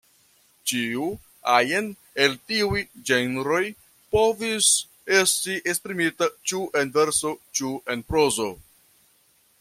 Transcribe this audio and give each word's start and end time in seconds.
Ĉiu 0.69 1.07
ajn 1.55 1.89
el 2.23 2.33
tiuj 2.51 2.79
ĝenroj 3.09 3.59
povis 4.15 4.69
estis 5.19 5.69
esprimita 5.73 6.29
ĉu 6.53 6.63
en 6.81 6.95
verso 6.97 7.35
ĉu 7.61 7.75
en 7.95 8.03
prozo. 8.09 8.49